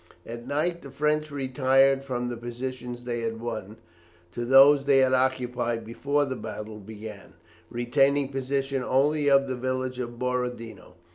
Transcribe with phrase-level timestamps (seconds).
[0.25, 3.77] At night the French retired from the positions they had won,
[4.31, 7.33] to those they had occupied before the battle begun,
[7.69, 10.95] retaining possession only of the village of Borodino.